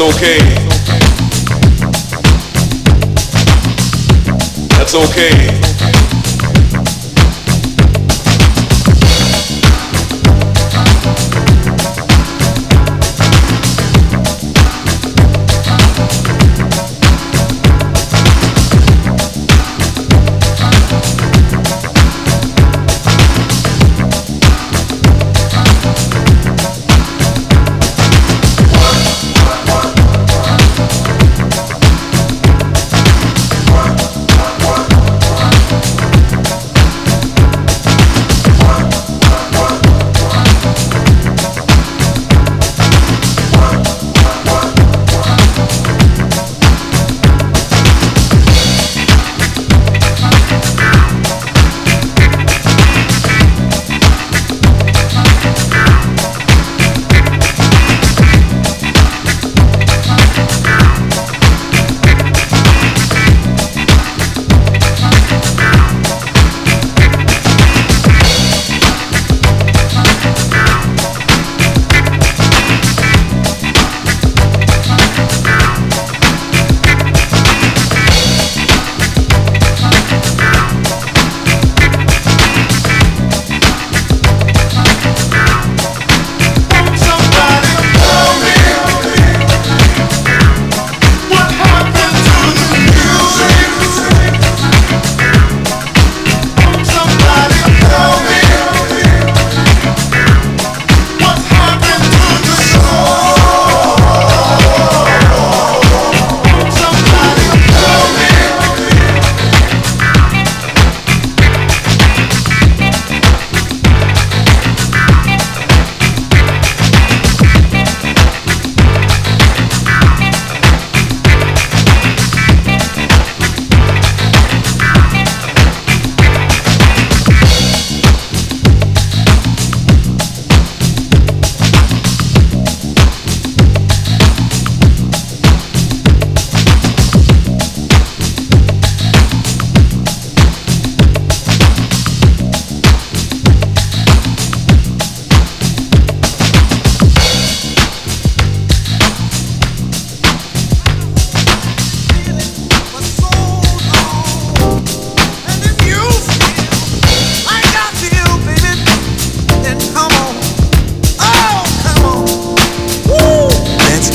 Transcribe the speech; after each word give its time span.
okay. 0.00 0.38
That's 4.78 4.94
okay. 4.94 5.69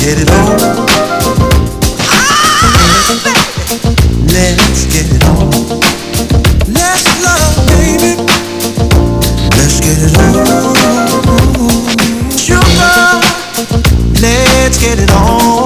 get 0.05 0.19
it 0.19 0.29
on. 0.29 0.85
Baby. 4.27 4.57
Let's 4.61 4.85
get 4.85 5.07
it 5.09 5.23
on. 5.25 5.49
Let's 6.71 7.05
love, 7.25 7.65
baby. 7.65 8.11
Let's 9.57 9.79
get 9.79 9.97
it 9.97 10.15
on. 10.19 10.45
Sugar, 12.37 13.19
let's 14.21 14.77
get 14.77 14.99
it 14.99 15.11
on. 15.11 15.64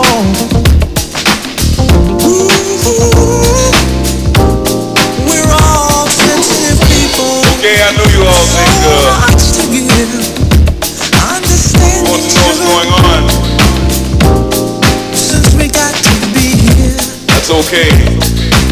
okay. 17.60 17.90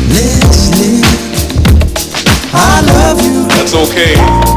Let's 0.10 0.70
live. 0.80 1.04
I 2.54 2.82
love 2.86 3.22
you. 3.22 3.48
That's 3.48 3.74
okay. 3.74 4.57